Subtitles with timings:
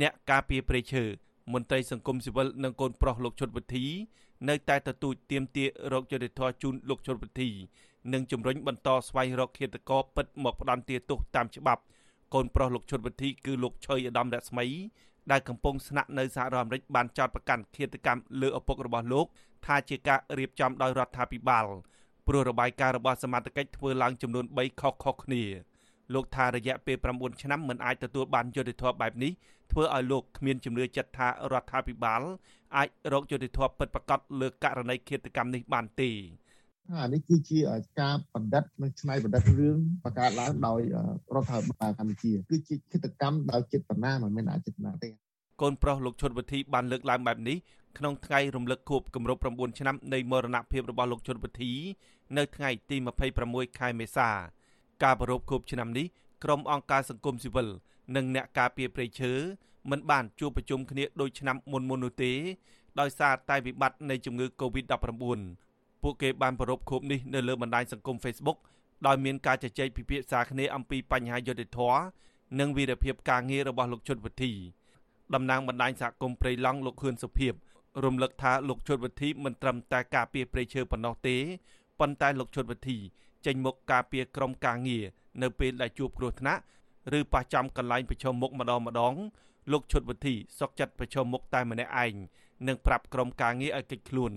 [0.00, 1.04] អ្នកការពារព្រៃឈើ
[1.52, 3.84] មន្ត្រីសង្គមស៊ីវិលនិងកូនប្រុសលោកជុតវិធី
[4.48, 7.50] នៅតែទទូចទាមទាររកយុត្តិធម៌ជូនលោកជុតវិធី
[8.12, 11.82] និងជំរុញបន្តស្វែងរកឃាតករពិតមកផ្ដន្ទាទោសតាមច្បាប់
[12.34, 14.66] កូនប្រុសលោកជុតវិធីគឺលោកឆុយឧត្តមរស្មី
[15.30, 19.26] ដែលកំពុងស្នាក់នៅសហរដ្ឋអាមេរិកបានចោទប្រកាន់ឃាតកម្មលើឪពុករបស់លោក
[19.66, 21.66] ថាជាការរៀបចំដោយរដ្ឋាភិបាល
[22.26, 25.44] ព្រោះរបាយការណ៍របស់សមាជិកធ្វើឡើងចំនួន3ខុសៗគ្នា
[26.12, 29.32] លោកថារយៈពេល9ឆ្នាំមិនអាចទទួលបានយុត្តិធម៌បែបនេះ
[29.70, 32.22] ធ្វើឲ្យលោកគ្មានជំនឿចិត្តថារដ្ឋាភិបាល
[32.76, 36.10] អាចរកយុត្តិធម៌ពិតប្រាកដលើករណីឃាតកម្មនេះបានទេ
[36.92, 37.58] អានេះគឺជា
[38.00, 40.80] ការបណ្ឌិតនិងឆ្នៃបណ្ឌិតរឿងបង្កើតឡើងដោយ
[41.34, 45.08] រដ្ឋាភិបាលកម្ពុជាគឺជាគិតកម្មដោយចិត្តនាមិនមែនអចេតនាទេ
[45.62, 47.56] កូនប្រុសលោកឈុតវិធីបានលើកឡើងបែបនេះ
[47.98, 51.72] ក្នុងថ្ងៃរំលឹកខួបគម្រប់9ឆ្នាំនៃមរណភាពរបស់លោកឈុតវិធី
[52.38, 52.96] នៅថ្ងៃទី
[53.38, 54.30] 26ខែមេសា
[55.02, 56.06] ការប្រារព្ធខួបឆ្នាំនេះ
[56.44, 57.68] ក្រុមអង្គការសង្គមស៊ីវិល
[58.16, 59.32] និងអ្នកការពារព្រៃឈើ
[59.90, 62.32] មិនបានជួបប្រជុំគ្នាដូចឆ្នាំមុនមុននោះទេ
[63.00, 65.40] ដោយសារតែវិបត្តិនៃជំងឺ Covid-19
[66.02, 68.58] ពួកគេបានប្រារព្ធខួបនេះនៅលើបណ្ដាញសង្គម Facebook
[69.06, 72.00] ដោយមានការជជែកពិភាក្សាគ្នាអំពីបញ្ហាយុត្តិធម៌
[72.60, 74.52] និងវីរភាពការងាររបស់លោកជុតវិធី
[75.34, 77.52] តំណាងបណ្ដាញសហគមន៍ព្រៃឡង់លោកខឿនសុភាព
[78.04, 81.36] រំលឹកថាលោកជុតវិធីមិនត្រឹមតែការពារព្រៃឈើប៉ុណ្ណោះទេ
[82.00, 82.98] ប៉ុន្តែលោកជុតវិធី
[83.46, 85.04] ចេញមុខការពារក្រុមការងារ
[85.42, 86.62] នៅពេលដែលជួបគ្រោះថ្នាក់
[87.18, 89.14] ឬប៉ះចំកន្លែងប្រឈមមុខម្ដងម្ដង
[89.72, 92.14] លោកឈុតវិធីសុកចិត្តប្រឈមមុខតែម្នាក់ឯង
[92.68, 94.32] និងប្រាប់ក្រុមការងារឲ្យកិច្ចខ្លួន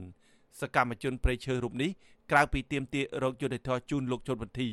[0.62, 1.92] សកម្មជនប្រៃឈើរូបនេះ
[2.32, 4.70] ក្រៅពីទាមទាររោគយុត្តិធម៌ជូនលោកជុតវិធី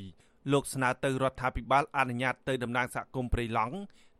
[0.53, 3.77] លោកស្នើទៅរដ្ឋាភិបាលអនុញ្ញាតទៅតំណាងសហគមន៍ព្រៃឡង់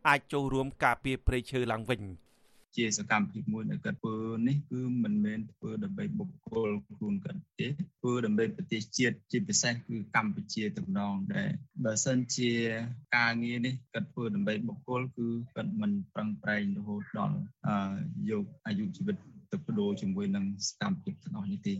[0.07, 2.01] អាចចូលរួមការពារព្រៃឈើឡើងវិញ
[2.75, 4.15] ជាសកម្មភាពមួយដែលគាត់ធ្វើ
[4.47, 7.67] នេះគឺមិនមែនធ្វើដើម្បីបុគ្គលខ្លួនគាត់ទេ
[7.99, 11.49] ធ្វើ ដើម្បីប្រទេសជាតិជាពិសេសគឺកម្ពុជាទាំងដងដែរ
[11.85, 12.51] បើសិនជា
[13.15, 17.37] ការងារនេះគាត់ធ្វើដើម្បីបុគ្គលគឺគាត់មិនប្រឹងប្រែងរហូតដល់
[18.29, 19.15] យកអាយុជីវិត
[19.51, 21.73] ទៅបដូរជាមួយនឹងសកម្មភាពទាំងអស់នេះទេ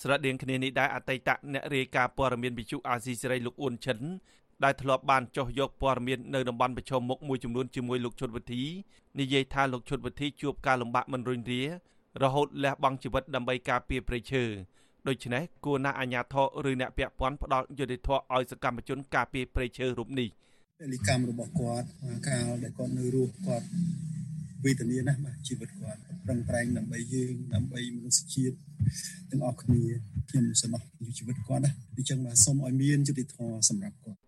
[0.00, 4.00] ស្រដៀងគ្នានេះដែរអតីតអ្នករាយការណ៍ព័ត៌មានវិទ្យុអាស៊ីសេរីលោកអ៊ុនឈិន
[4.64, 8.62] ដែលធ្លាប់បានចុះយកព័ត៌មាននៅតំបន់ប្រឈមមុខមួយចំនួនជាមួយលោកឈុតវិធី
[9.20, 11.62] និយាយថាលោកឈុតវិធីជួបការលំបាកមិនរុញរា
[12.22, 14.44] រហូតលះបង់ជីវិតដើម្បីការពារព្រៃឈើ
[15.08, 16.34] ដូច្នេះគួរណាស់អាជ្ញាធ
[16.64, 20.28] រឬអ្នកពាក់ព័ន្ធផ្ដល់យុត្តិធម៌ឲ្យសកម្មជនការពារព្រៃឈើរូបនេះ
[20.80, 21.86] ពលិកម្មរបស់គាត់
[22.28, 23.66] កាលដែលគាត់នៅរស់គាត់
[24.64, 28.56] វេទនាណាស់បាទជីវិតគាត់ប្រឹងប្រែងដើម្បីយើងដើម្បីមនុស្សជាតិ
[29.30, 29.80] ទាំងអស់គ្នា
[30.30, 30.82] ខ្ញុំសំណោះ
[31.18, 34.18] ជីវិតគាត់ណាអញ្ចឹងបាទសូមឲ្យមានយុត្តិធម៌សម្រាប់គាត់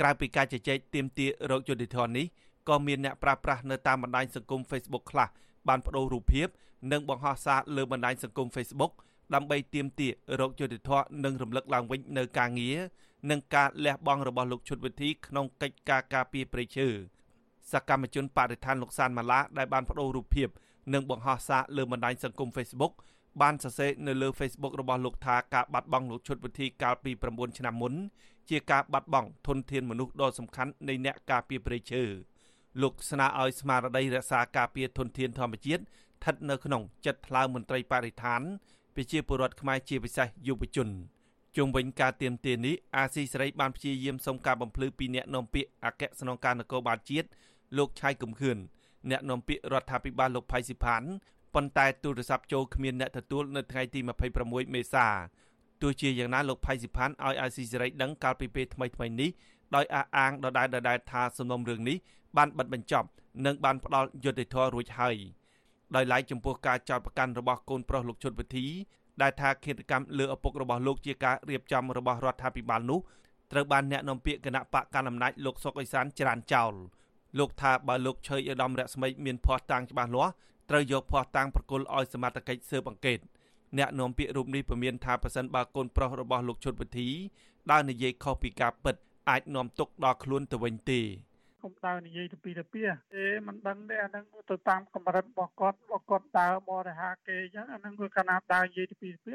[0.00, 2.26] ក្រៅពីការជជែកទាមទាររោគយុតិធននេះ
[2.68, 5.28] ក៏មានអ្នកប្រាស្រ័យនៅតាមបណ្ដាញសង្គម Facebook ខ្លះ
[5.68, 6.48] បានបដូររូបភាព
[6.92, 8.92] និងបង្ហោះសារលើបណ្ដាញសង្គម Facebook
[9.34, 12.78] ដើម្បីទាមទាររោគយុតិធននិងរំលឹកឡើងវិញនៅការងារ
[13.30, 16.88] និងការលះបង់របស់លោកឈុតវិធីក្នុងកិច្ចការការពារព្រៃឈើ
[17.72, 20.48] សកម្មជនបរិស្ថានលោកសានម៉ាឡាដែលបានបដូររូបភាព
[20.94, 22.92] និងបង្ហោះសារលើបណ្ដាញសង្គម Facebook
[23.42, 27.94] បានសរសេរនៅលើ Facebook របស់លោកថាការបាត់បង់លោកឈុតវិធីកាលពី9ឆ្នាំមុន
[28.50, 32.04] ជាការបាត់បង់ធនធានមនុស្សដ៏សំខាន់នៃអ្នកការពារព្រៃឈើ
[32.82, 38.42] លោកស្នើឲ្យស្មារតីរក្សាការពារធនធានធម្មជាតិស្ថិតនៅក្នុងចិត្តថ្លើមមន្ត្រីបរិស្ថាន
[38.98, 40.88] ប្រជាពលរដ្ឋខ្មែរជាពិសេសយុវជន
[41.56, 47.28] ជុំវិញការទៀមទានេះអាស៊ីសេរីបានព្យាយាមសុំការបំភ្លឺពីអ្នកនាំពាក្យអគ្គស្នងការនគរបាលជាតិ
[47.78, 48.58] លោកឆៃកំខឿន
[49.10, 51.02] អ្នកនាំពាក្យរដ្ឋាភិបាលលោកផៃស៊ីផាន
[51.54, 54.00] ប៉ុន្តែទូរស័ព្ទចូលគ្មានអ្នកទទួលនៅថ្ងៃទី
[54.38, 55.06] 26មេសា
[55.82, 59.30] ទោះជាយ៉ាងណាលោកផៃស៊ីផានឲ្យអាស៊ីសេរីដឹងកាលពីពេលថ្មីថ្មីនេះ
[59.74, 61.96] ដោយអះអាងដដែលដដែលថាសំណុំរឿងនេះ
[62.36, 63.08] បានបិទបញ្ចប់
[63.46, 65.16] និងបានផ្ដល់យុត្តិធម៌រួចហើយ
[65.96, 68.66] ដោយឡែកចំពោះការចោទប្រកាន់របស់កូនប្រុសលោកជុតវិធី
[69.22, 73.00] ដែលថាឃាតកម្មលើឪពុករបស់លោកជាការរៀបចំរបស់រដ្ឋាភិបាលនោះ
[73.52, 76.72] ត្រូវបានអ្នកនាំពាក្យគណៈបកកណ្ដាលអំណាចលោកសុកអេសានច្រានចោល
[77.38, 80.32] លោកថាបើលោកឆើយឧត្តមរស្មីមានភ័ស្តុតាងច្បាស់លាស់
[80.70, 83.18] ត្រូវយកភ័ស្តុតាងប្រគល់ឲ្យសមត្ថកិច្ចស៊ើបអង្កេត
[83.78, 87.08] អ្នកនាំពាក្យរូបនេះពមៀនថាប៉ះសិនបើកូនប្រុសរបស់លោកឈុតវិធី
[87.70, 88.94] ដើរនិយាយខុសពីការពិត
[89.30, 91.27] អាចនាំទុកដល់ខ្លួនទៅវិញទេកុំ
[91.84, 92.80] ដើរនិយាយទៅពីទៅពី
[93.14, 99.32] ទេមិនដឹងទេអាហ្នឹងទៅតាមកម្រិតរបស់គាត់របស់គាត់ដើរបរិហាគេអញ្ចឹងអាហ្នឹងគឺកាលណាដើរនិយាយទៅពីទៅពី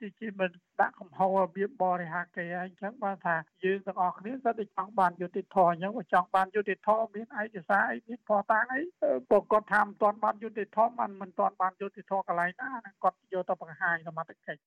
[0.00, 0.50] ទៅជាមិន
[0.80, 8.82] ដាក់កំហុសរបៀបបរិហាគេហើយអញ្ចឹងបានថាយើងទាំងអស់គ្នាគាត់តែចង់បានយុត្តិធម៌អញ្ចឹងបើចង់បានយុត្តិធម៌មានឯកសារអីមានផតាំងអី
[9.30, 14.60] បើគាត់ថាមិនទាន់បានយុត្តិធម៌มันមិនទាន់បានយុត្តិធម៌កន្លែងណាហ្នឹងគាត់យកទៅបង្ហាញសមត្ថកិច្ច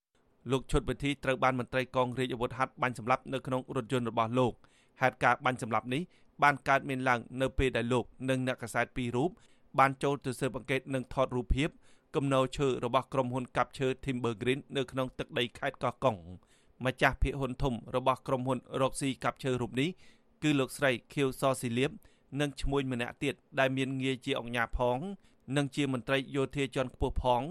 [0.51, 4.53] លោកឈុតវិធីត្រូវបានមន្ត្រីកងរាជអាវុធហត្ថបាញ់សម្លាប់នៅក្នុងរថយន្តរបស់លោក
[5.01, 6.01] ហេតុការបាញ់សម្លាប់នេះ
[6.43, 9.29] បានកើតមានឡើងនៅពេលដែលលោកនិងអ្នកកសែតពីររូប
[9.79, 11.69] បានចូលទៅស៊ើបអង្កេតនិងថតរូបភាព
[12.15, 16.17] គំនរឈើរបស់ក្រុមហ៊ុនកាប់ឈើ Timber Green នៅក្នុងទឹកដីខេត្តកោះកុង
[16.85, 19.89] ម្ចាស់ភាគហ៊ុនធំរបស់ក្រុមហ៊ុនរកស៊ីកាប់ឈើរូបនេះ
[20.43, 21.91] គឺលោកស្រីខៀវសស៊ីលៀប
[22.39, 24.97] និងឈ្មួញម្នាក់ទៀតដែលមានងារជាអង្គញាផង
[25.57, 27.41] និងជាមន្ត្រីយោធាជាន់ខ្ពស់ផង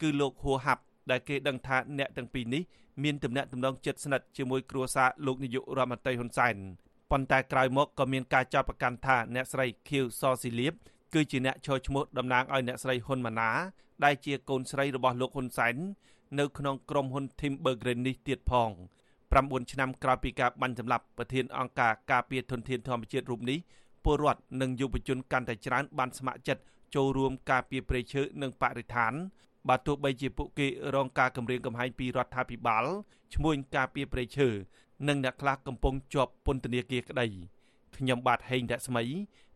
[0.00, 2.62] គឺលោកហួហាប់ដែលគេដឹងថាអ្នកទាំងពីរនេះ
[3.02, 6.56] មានទំនាក់ទំនងជិតស្និទ្ធជាមួយគ្រួសារលោកនាយករដ្ឋមន្ត្រីហ៊ុនសែន
[7.12, 10.74] ប៉ុន្តែក្រោយមកក៏មានការចាប់ប្រកាន់ថាអ្នកស្រីខៀវសស៊ីលៀប
[11.14, 13.56] គឺជាអ្នកឈរឈ្មោះតំណាងឲ្យអ្នកស្រីហ៊ុនម៉ាណែត
[14.04, 15.76] ដែលជាកូនស្រីរបស់លោកហ៊ុនសែន
[16.38, 18.70] នៅក្នុងក្រុមហ៊ុន Timbergreen នេះទៀតផង
[19.20, 23.58] 9ឆ្នាំក្រោយពីការបាញ់សម្លាប់ប្រធានអង្គការការពារធនធានធម្មជាតិរូបនេះ
[24.04, 26.62] ពលរដ្ឋនិងយុវជនកាន់តែច្រើនបានស្ម័គ្រចិត្ត
[26.94, 29.12] ចូលរួមការពារព្រៃឈើនិងបរិស្ថាន
[29.68, 32.84] បើទោះបីជាពួកគេរងការគំរាមកំហែងពីរដ្ឋាភិបាល
[33.34, 34.48] ឈ្មួញការពារព្រៃឈើ
[35.08, 37.26] និងអ្នកខ្លះកំពុងជាប់ពន្ធនាគារក្តី
[37.96, 39.04] ខ្ញុំបាទហេងរស្មី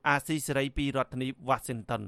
[0.08, 2.02] អាស៊ីសេរីពីរដ្ឋធានី Washington